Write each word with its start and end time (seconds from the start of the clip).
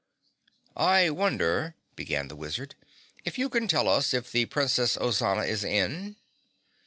"I 0.75 1.11
wonder," 1.11 1.75
began 1.95 2.27
the 2.27 2.35
Wizard, 2.35 2.73
"if 3.23 3.37
you 3.37 3.49
can 3.49 3.67
tell 3.67 3.87
us 3.87 4.15
if 4.15 4.31
the 4.31 4.47
Princess 4.47 4.97
Ozana 4.97 5.45
is 5.47 5.63
in?" 5.63 6.15